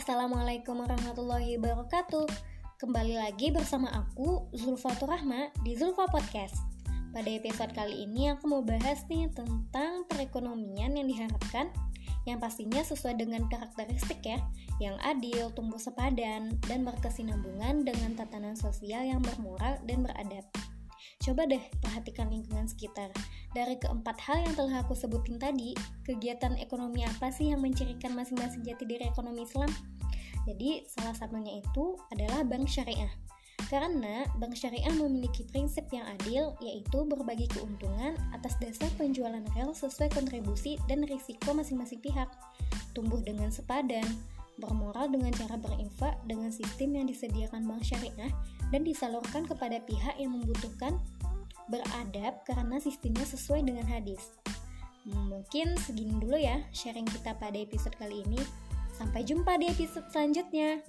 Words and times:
Assalamualaikum 0.00 0.80
warahmatullahi 0.80 1.60
wabarakatuh. 1.60 2.24
Kembali 2.80 3.20
lagi 3.20 3.52
bersama 3.52 3.92
aku, 3.92 4.48
Zulfatur 4.56 5.12
Rahma, 5.12 5.52
di 5.60 5.76
Zulfa 5.76 6.08
Podcast. 6.08 6.56
Pada 7.12 7.28
episode 7.28 7.68
kali 7.76 8.08
ini 8.08 8.32
aku 8.32 8.48
mau 8.48 8.64
bahas 8.64 9.04
nih 9.12 9.28
tentang 9.28 10.08
perekonomian 10.08 10.96
yang 10.96 11.04
diharapkan 11.04 11.68
Yang 12.24 12.38
pastinya 12.40 12.80
sesuai 12.80 13.20
dengan 13.20 13.44
karakteristik 13.52 14.24
ya 14.24 14.40
Yang 14.80 14.96
adil, 15.04 15.44
tumbuh 15.52 15.76
sepadan, 15.76 16.56
dan 16.64 16.80
berkesinambungan 16.80 17.84
dengan 17.84 18.16
tatanan 18.16 18.56
sosial 18.56 19.04
yang 19.04 19.20
bermoral 19.20 19.76
dan 19.84 20.00
beradab 20.00 20.48
Coba 21.20 21.44
deh 21.46 21.60
perhatikan 21.80 22.28
lingkungan 22.32 22.66
sekitar. 22.66 23.12
Dari 23.52 23.76
keempat 23.76 24.16
hal 24.24 24.46
yang 24.46 24.54
telah 24.54 24.82
aku 24.82 24.94
sebutin 24.94 25.36
tadi, 25.36 25.74
kegiatan 26.06 26.56
ekonomi 26.58 27.02
apa 27.04 27.28
sih 27.34 27.50
yang 27.50 27.60
mencirikan 27.60 28.14
masing-masing 28.14 28.62
jati 28.62 28.86
diri 28.86 29.04
ekonomi 29.06 29.44
Islam? 29.44 29.70
Jadi, 30.48 30.86
salah 30.88 31.12
satunya 31.12 31.60
itu 31.60 31.98
adalah 32.14 32.46
bank 32.46 32.66
syariah. 32.70 33.12
Karena 33.68 34.24
bank 34.40 34.56
syariah 34.56 34.90
memiliki 34.96 35.46
prinsip 35.46 35.86
yang 35.92 36.02
adil, 36.18 36.56
yaitu 36.58 37.04
berbagi 37.06 37.46
keuntungan 37.52 38.16
atas 38.32 38.56
dasar 38.58 38.88
penjualan 38.96 39.44
real 39.54 39.76
sesuai 39.76 40.10
kontribusi 40.10 40.80
dan 40.88 41.04
risiko 41.04 41.52
masing-masing 41.52 42.00
pihak. 42.00 42.26
Tumbuh 42.96 43.20
dengan 43.22 43.52
sepadan, 43.52 44.06
bermoral 44.60 45.08
dengan 45.08 45.32
cara 45.32 45.56
berinfak 45.56 46.20
dengan 46.28 46.52
sistem 46.52 47.00
yang 47.00 47.06
disediakan 47.08 47.64
bank 47.64 47.82
syariah 47.82 48.30
dan 48.70 48.84
disalurkan 48.84 49.48
kepada 49.48 49.80
pihak 49.82 50.14
yang 50.20 50.36
membutuhkan 50.36 51.00
beradab 51.72 52.44
karena 52.44 52.76
sistemnya 52.76 53.24
sesuai 53.24 53.64
dengan 53.64 53.88
hadis. 53.88 54.36
Mungkin 55.08 55.80
segini 55.80 56.20
dulu 56.20 56.36
ya 56.36 56.60
sharing 56.76 57.08
kita 57.08 57.32
pada 57.40 57.56
episode 57.56 57.96
kali 57.96 58.20
ini. 58.28 58.40
Sampai 58.92 59.24
jumpa 59.24 59.56
di 59.56 59.72
episode 59.72 60.04
selanjutnya. 60.12 60.84